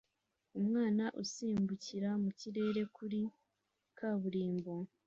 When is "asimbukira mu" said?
1.21-2.31